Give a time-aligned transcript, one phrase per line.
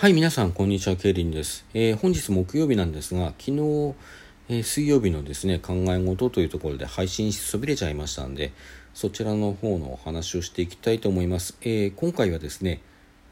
[0.00, 1.66] はい、皆さん、こんにちは、ケイリンです。
[1.74, 3.94] えー、本日木曜日なんですが、昨日、
[4.48, 8.52] えー、水曜日のですね、考え事というところで配信しそびれちゃいましたんで、
[8.94, 11.58] そちらの方のお話をしていきたいと思います。
[11.62, 12.80] えー、今回はですね、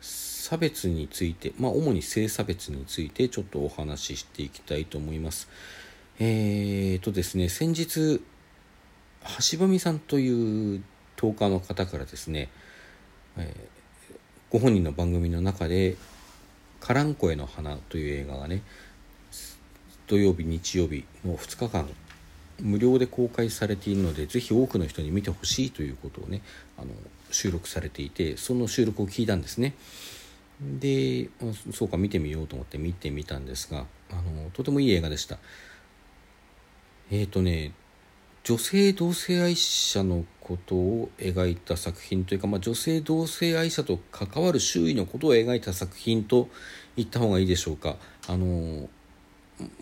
[0.00, 5.48] 差別について、まあ、主に性差別についてちょっとお話ししていきたいと思います。
[6.18, 8.20] えーとですね、先日、
[9.52, 10.82] 橋場美さんという
[11.16, 12.48] 10日の方からですね、
[13.36, 14.16] えー、
[14.50, 15.94] ご本人の番組の中で
[16.80, 18.62] カランコエの花という映画がね
[20.06, 21.88] 土曜日日曜日の2日間
[22.60, 26.42] 無料で公開されているのでぜひ多くの人に見てほしいということをね
[26.78, 26.88] あの
[27.30, 29.74] 収録されていてその収録を聞いたんですね。
[30.60, 31.28] で
[31.72, 35.38] そうか見てみようと思って見てみたんですがあのとてもいい映画でした。
[37.10, 37.72] えっ、ー、とね
[38.46, 46.48] 女性同性愛者のことを描いた作品というか、まあ、女性同性愛者と関わる周囲のことを描いた作品と
[46.96, 47.96] 言った方がいいでしょうか。
[48.28, 48.88] あの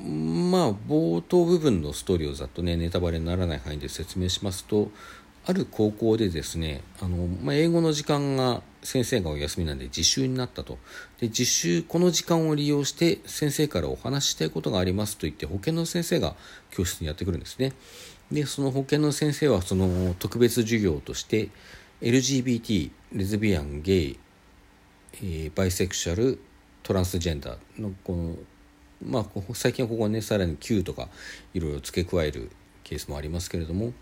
[0.01, 4.91] まあ冒頭部分のストーリーをざっとねネタバレにならない範囲で説明しますと
[5.47, 10.79] ある高校でですねあの、まあ、英語の時間が先生がお休みなんで自習になったと
[11.21, 16.35] で自習この時間を利用して先生からお話したいことがありますと言って保健の先生が
[16.71, 17.73] 教室にやってくるんですね
[18.33, 21.51] でその保健の先生はその特別授業として
[22.01, 24.19] LGBT レズビアンゲイ、
[25.15, 26.41] えー、バイセクシャル
[26.83, 28.37] トランスジェンダーのこの
[29.03, 31.09] まあ最近はここねさらに Q とか
[31.53, 32.51] いろいろ付け加える
[32.83, 33.93] ケースもありますけれども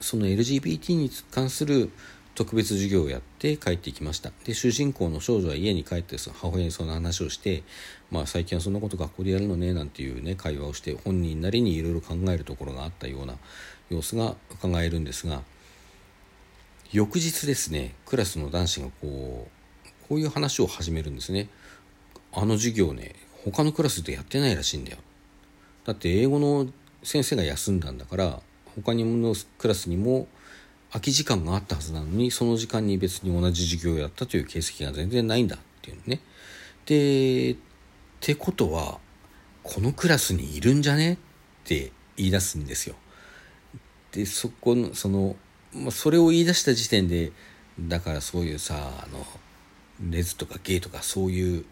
[0.00, 1.90] その LGBT に関する
[2.34, 4.32] 特別授業をやって帰ってきました。
[4.44, 7.62] で主人公の少女は家に帰って母親にその話をして、
[8.10, 13.34] まあ、最近はそんなこと学校でやるのねなんていうね会話をして本人なりにいろいろ考えるところがあったような
[13.90, 15.42] 様子が伺えるんですが
[16.90, 21.48] 翌日ですねクラスの男子がこうこういう話を始めるんですね。
[22.34, 24.98] あの授業ね他のクラスでやってないらしいんだよ。
[25.84, 26.66] だって英語の
[27.02, 28.40] 先生が休んだんだから
[28.76, 30.28] 他にのクラスにも
[30.92, 36.20] 空き時間があったはずなのにその時間に別に同じ授業をやったという形跡が全然ないんだっていうね。
[36.84, 37.56] でっ
[38.20, 38.98] てことは
[39.62, 41.18] このクラスにいるんじゃねっ
[41.64, 42.94] て言い出すんですよ。
[44.12, 45.36] でそこのその、
[45.74, 47.32] まあ、それを言い出した時点で
[47.80, 49.26] だからそういうさあの
[50.10, 51.64] レズとかゲイとかそういう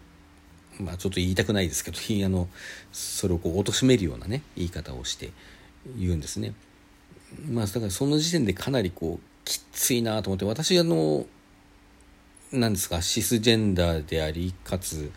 [0.78, 2.48] まあちょっと言いたくないですけどあの
[2.90, 5.30] それをこう貶めるようなね言い方をして
[5.98, 6.54] 言うんですね。
[7.48, 11.26] まあだからその時点でかなりこうきついなと思って私あの
[12.52, 15.10] なんですかシスジェンダーでありかつ、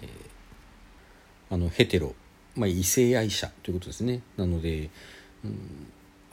[0.00, 2.14] えー、あのヘテロ、
[2.56, 4.22] まあ、異性愛者ということですね。
[4.38, 4.90] なので、
[5.44, 5.58] うん、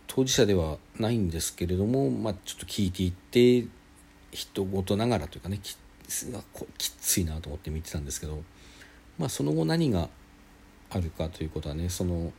[0.08, 3.68] 当事者ではないんですけれども、まあ、ちょっと聞いていって
[4.32, 5.76] 人事ながらというかねき
[6.78, 8.44] きついなと思って見てたんですけど、
[9.18, 10.10] まあ、その後何が
[10.90, 12.32] あるかということはねその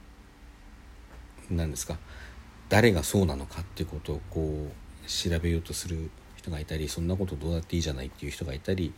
[1.50, 1.98] 何ですか
[2.68, 8.92] 誰がそうなのかっていうことをこう調べようとする人がいたりそんなことどうだっていいじゃないっていう人がいたり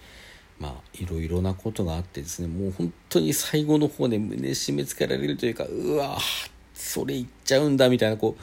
[0.59, 6.19] まあいろいろなことがあってですねもう本当に最後の方で胸締め付けられるというかうわ
[6.75, 8.37] それ言っちゃうんだみたいなこ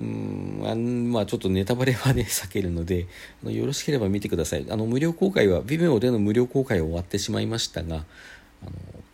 [0.00, 3.06] ううんまあちょっとネタバレはね避けるので
[3.42, 4.66] あのよろしければ見てください。
[4.68, 8.04] あの無料公開は Vimeo での無料公開は終わってしまいましたが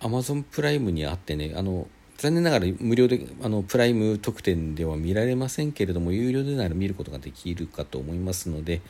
[0.01, 1.87] あの Amazon プライムにあってねあの
[2.22, 8.81] 残念ながら無料であのプライム特典では見られませんけれども有料でなら見ることができるかと思いますので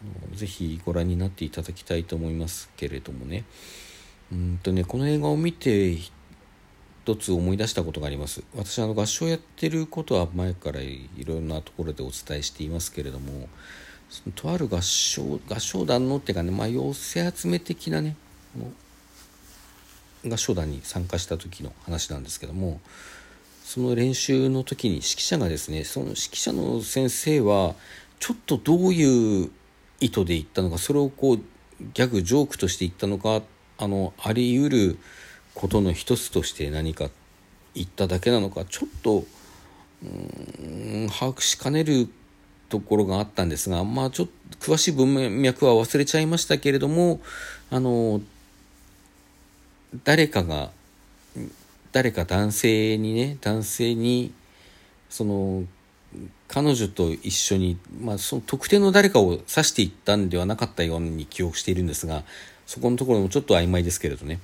[0.00, 3.44] あのぜひご覧になっていただきたいと思いますけれどもね。
[4.32, 8.42] うんとねこの映画を見て一つ思い出したことがあります。
[8.56, 13.50] 私あの合唱やってることは前からいろいろなところでお伝えしていますけれども
[14.34, 18.16] とある合唱合唱団のっていうかね、まあ、寄せ集め的なね
[20.28, 22.80] 合唱団に参加した時の話なんですけども
[23.64, 27.74] その練習の時に指揮者がですねその指揮者の先生は
[28.18, 29.50] ちょっとどういう
[30.00, 33.42] 意図で言ったのかそれをこうギャグジョークとして言ったのか
[33.78, 34.98] あのあり得る
[35.54, 37.10] ことの一つとして何か
[37.74, 39.24] 言っただけなのかちょっと
[40.02, 42.08] うん把握しかねる
[42.68, 44.28] ところがあったんですがまあちょっ
[44.60, 47.20] と詳しい文脈は忘れちゃいましたけれども
[47.70, 48.20] あの
[50.04, 50.70] 誰かが
[51.92, 54.32] 誰か男性にね男性に
[55.08, 55.64] その
[56.46, 62.24] 彼女と一緒に、まあ、その特定の誰かを指していったんではなかったように記憶しているんですが
[62.66, 64.40] そこのところもちょっと曖昧ですけれどね。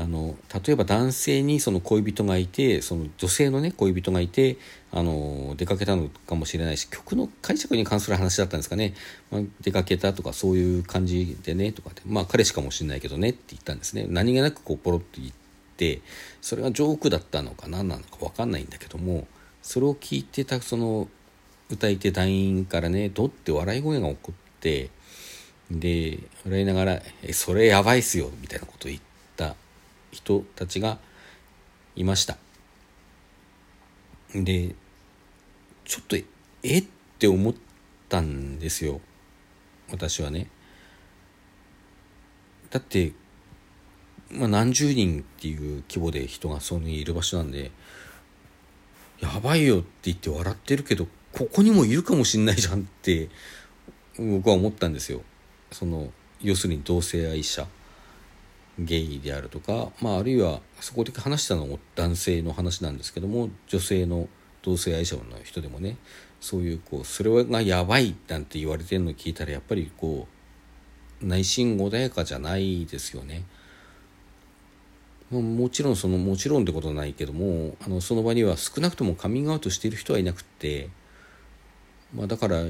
[0.00, 4.56] あの例えば男性にその恋人がいてその女性のね恋人がいて
[4.92, 8.94] あの出かけたのかもしれないし曲の解釈に関する話だったんですかね、
[9.30, 12.02] まあ、出かけたとかそういう感じでねとかって。
[12.06, 14.06] まあ彼しかもしれないけどねって言ったんですね。
[14.08, 15.32] 何気なくこうポロッと言っ
[15.76, 16.00] て
[16.40, 19.26] それがジョークだったのか何なのか分かんないんだけども
[19.62, 21.08] それを聞いてたその
[21.70, 24.90] 歌い手団員からねどって笑い声が起こって
[25.70, 29.13] で笑いながら「えそれやばいっすよ」みたいなことを言った
[30.14, 30.98] 人たちが
[31.96, 32.38] いました。
[34.34, 34.74] で
[35.84, 36.16] ちょっと
[36.62, 36.78] え？
[36.78, 36.84] っ
[37.18, 37.54] て思っ
[38.08, 39.00] たんですよ。
[39.90, 40.48] 私はね。
[42.70, 43.12] だって
[44.30, 47.70] まあ、何十人っていう規模で人がそこにいる場所なんで
[49.20, 53.28] やばいよって言って笑ってるけどここにもいるかもしんないじゃんって
[54.18, 55.22] 僕は思ったんですよ。
[55.70, 57.66] その要するに同性愛者。
[58.78, 64.28] ゲイであるとか、まあ、あるいはそこで話したのも男性の話なんですけども女性の
[64.62, 65.96] 同性愛者の人でもね
[66.40, 70.26] そういうこうそれがやばいなんて言われてるのを聞いたらやっぱりこ
[71.22, 73.44] う内心穏やかじゃないですよね。
[75.30, 80.90] もちろんそのもちろんってことはないけどもあのその場には少なくともカミングアウトしている人はいなくって、
[82.14, 82.66] まあ、だから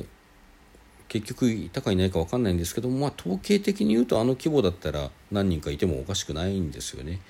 [1.09, 7.21] 結局いたかいないか分かんないんですけども、まあ、統計的に言うとあの規模だったら何人かいてもおかしくないんですよね。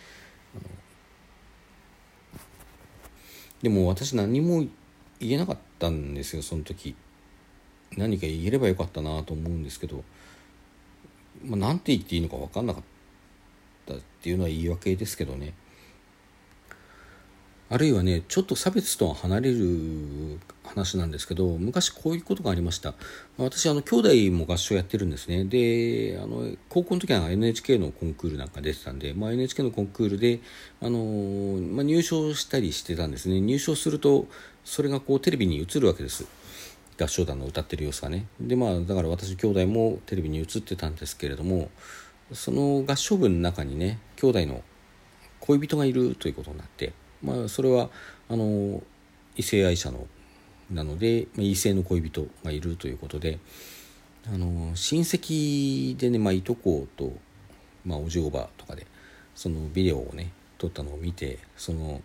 [3.62, 4.64] でも私何も
[5.20, 6.94] 言えなかったんですよその時。
[7.96, 10.02] 何か言えればよかったなと思うんですけど、
[11.44, 12.80] まあ、なんて言っていいのか分かんなか。
[12.80, 12.82] っ
[13.86, 15.52] たっていうのは言い訳ですけどね
[17.70, 22.94] あるいはねちょっと差別とは離れる話なんですけど昔こういうことがありました。
[23.38, 25.44] 私あの兄弟も合唱やってるんですね。
[25.44, 30.40] であの高校の時は NHK のコンクールなんか出てたんで、まあ、NHK のコンクールで
[30.82, 30.98] あの、
[31.72, 33.40] まあ、入賞したりしてたんですね。
[33.40, 34.26] 入賞すると
[34.64, 36.26] それがこうテレビに映るわけです。
[37.00, 38.26] 合唱団の歌ってる様子がね。
[38.40, 41.70] でまあだから私兄弟もテレビに映ってたんですけれども
[42.32, 44.62] その合唱部の中にね兄弟の
[45.40, 46.92] 恋人がいるということになって、
[47.24, 47.88] まあ、それは
[48.28, 48.82] あの
[49.36, 50.06] 異性愛者の
[50.70, 53.38] なので、まあ、異性の恋人がいるということで
[54.26, 57.12] あの親戚でね、まあ、いとこと、
[57.84, 58.86] まあ、おじおばとかで
[59.34, 62.00] そのビデオをね撮ったのを見てその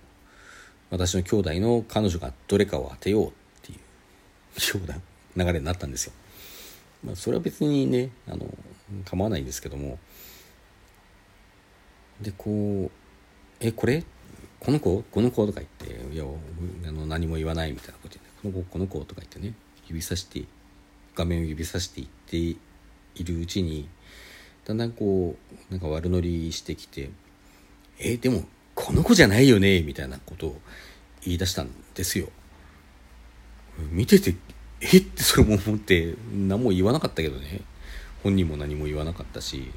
[0.89, 3.31] 私の兄弟の彼女がどれかを当てようっ
[3.61, 4.85] ていうよ
[5.35, 6.13] うな流れになったんですよ。
[7.05, 8.45] まあ、それは別にねあの
[9.05, 9.99] 構わないんですけども
[12.19, 12.91] でこう
[13.61, 14.03] 「えこれ？
[14.59, 16.25] この子この子?」とか言って「いや
[16.87, 19.53] あの何も言わない」みたいなことで「この子この子」とか言ってね
[19.87, 20.43] 指さして
[21.15, 22.57] 画面を指さしていってい
[23.23, 23.87] るうちに
[24.65, 25.37] だんだんこ
[25.69, 27.09] うなんか悪乗りしてきて
[27.99, 28.45] 「えでも
[28.75, 30.61] この子じゃないよね」みたいなことを
[31.23, 32.29] 言い出したんですよ。
[33.91, 34.35] 見てて
[34.81, 37.61] えってそれも思って何も言わなかったけどね
[38.23, 39.71] 本人も何も言わなかったし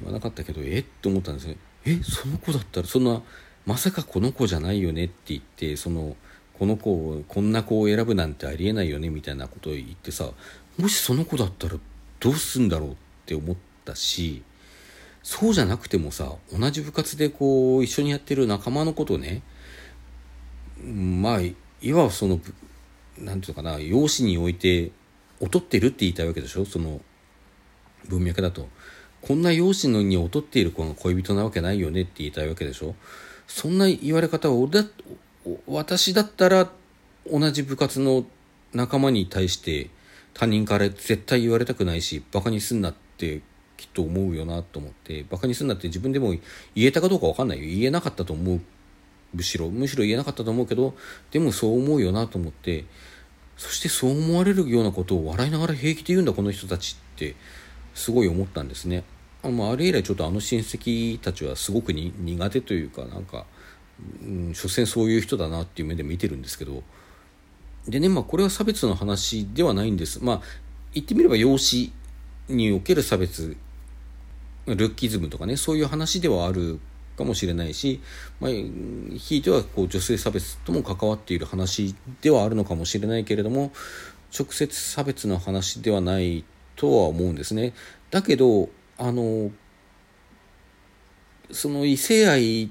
[0.00, 3.22] 言わなかったけどえって思ったんですねえその子だったらそんな
[3.66, 6.16] まさかこの子じゃないよねって言ってその
[6.58, 10.30] この子をこんな子を選ぶなんてありえないよねみたいなことを言ってさ
[10.78, 11.76] もしその子だったら
[12.20, 12.94] どうすんだろうっ
[13.26, 14.42] て思ったし
[15.22, 19.42] そうじゃなくてもさ同じ部活でこう一緒にやってる仲間のことね
[20.84, 22.40] まあいわばその
[23.18, 24.90] 何て言うのかな容姿において
[25.40, 26.64] 劣ってるって言いたいわけでしょ？
[26.64, 27.00] その
[28.08, 28.68] 文脈だと。
[29.20, 32.94] こんな容姿のに劣っている子が恋人なわけないよねって言いたいわけでしょ？
[33.46, 34.88] そんな言われ方は俺だ
[35.66, 36.70] 私だったら
[37.30, 38.24] 同じ部活の
[38.72, 39.90] 仲間に対して
[40.34, 43.42] 他人から絶対言われたくないしバカにすんなって
[43.76, 46.30] きっと思うよなと思ってバカにすんなって自分でも
[46.74, 48.60] 言えたかどうか分かんないよ言えなかったと思う
[49.34, 50.94] むしろむしろ言えなかったと思うけど
[51.30, 52.84] でもそう思うよなと思って
[53.56, 57.34] そしてそう思われるようなことを笑いながら平気で言うんだこの人たちって
[57.94, 59.04] すごい思ったんですね。
[59.42, 63.44] あまあ、あれ以来ちょっとあの親戚たちはすごくに苦手というかなんか、
[64.24, 66.82] うん、所詮そういう人だなっていう目で見てるんですけど
[67.88, 70.40] でねまあこれは差別の話ではないんですまあ
[70.94, 71.92] 言ってみれば養子
[72.48, 73.56] における差別
[74.66, 76.78] ルッキズムとかねそういう話ではある
[77.16, 78.00] かもしれないし、
[78.40, 83.72] まあ、ひいてはこう女性差別とも関わっている話ではあるのかもしれないけれども
[84.36, 86.44] 直接差別の話ではない
[86.76, 87.74] とは思うんですね。
[88.10, 89.50] だけどあの
[91.50, 92.70] その異性愛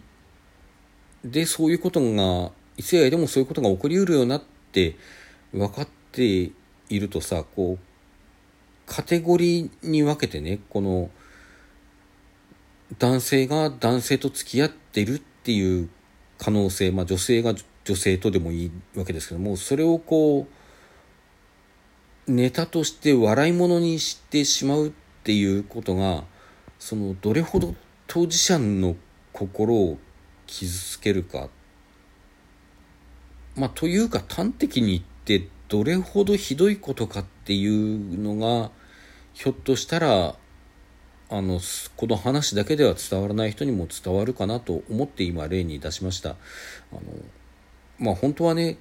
[1.23, 4.95] でそういうことが異性愛でもそういうことが起こりうるよなって
[5.53, 6.51] 分かって
[6.89, 7.85] いるとさこう
[8.85, 11.09] カテゴリーに分けてねこの
[12.97, 15.89] 男性が男性と付き合ってるっていう
[16.37, 17.53] 可能性、まあ、女性が
[17.85, 20.47] 女性とでもいいわけですけどもそれをこ
[22.27, 26.23] うネタとして笑い物にしてしまうっていうことが
[26.79, 27.75] そのどれほど
[28.07, 28.95] 当事者の
[29.31, 29.99] 心を
[30.47, 31.49] 傷つけるか
[33.55, 34.87] まあというか端的に
[35.25, 38.71] 言ってどれほどひどいことかっていうのが
[39.33, 40.35] ひょっとしたら
[41.29, 41.59] あの
[41.95, 46.31] この話だけでは伝わらない人にも伝わるかなと思って今例に出しました。
[46.31, 46.35] あ
[46.95, 47.01] の
[47.99, 48.77] まあ本当はね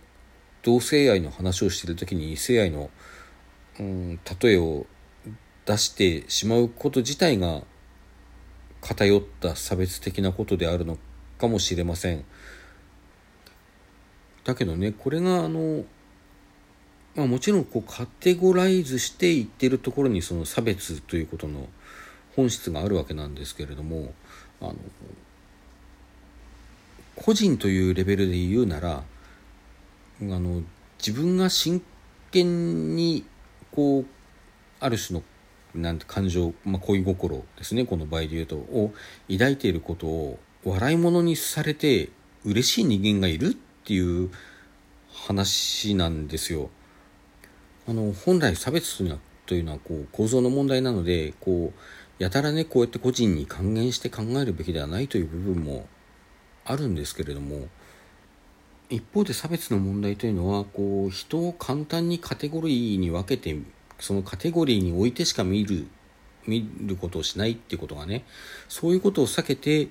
[0.63, 2.91] 同性愛の話をしている時に異性愛の、
[3.79, 4.87] うん、例えを
[5.67, 7.63] 出してしまうこと自体が
[8.81, 10.99] 偏った差別的なことであるの
[11.39, 12.25] かもしれません。
[14.45, 15.85] だけどねこれがあの、
[17.15, 21.69] まあ、もちろんこうカテゴライズしていってるところにその差別ということの
[22.37, 24.15] 本質があるわけなんですけれども
[24.61, 24.75] あの
[27.17, 29.03] 個人というレベルで言うなら
[30.23, 30.63] あの
[30.99, 31.83] 自分が真
[32.31, 33.25] 剣に
[33.73, 34.07] こう
[34.81, 35.23] ある種の
[35.75, 38.93] なんて感情、まあ、恋心ですねこの場合で言うとを
[39.31, 42.11] 抱いていることを笑い物にされて
[42.45, 43.51] 嬉しい人間がいるっ
[43.85, 44.31] ていう
[45.13, 46.71] 話なんですよ。
[47.89, 55.87] あの本来差別というのはというのはこう構造の問題なのでこうやたらねこうやって個人に還元して考えるべきではないという部分も
[56.65, 57.67] あるんですけれども
[58.91, 63.57] 一方で差別の問題というのはこう人を簡単にカテゴリーに分けて
[64.01, 65.87] そのカテゴリーに置いてしか見る
[66.47, 68.25] 見ることをしないっていうことがね
[68.69, 69.89] そういうことを避けて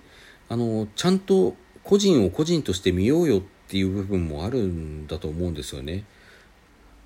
[0.50, 6.06] あのちゃんと個人を個人として見ようよっていう部分もあるんだと思うんですよね。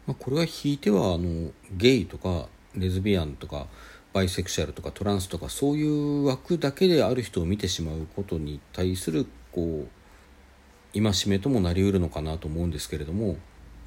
[0.07, 3.67] まあ、これは引いてはあのゲイとかレズビアンとか
[4.11, 9.87] バイセクシャルとかトランスとかそういう枠だけである人を見てしまうことに対するこ
[10.93, 13.37] う戒めともなりうるのかなと思うんですけれども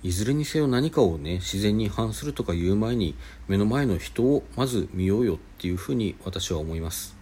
[0.07, 3.17] いずれにせよ何かをね自然に反するとか言う前に
[3.49, 7.16] 目の前の人をまず見ようよっていうふうに私は思います。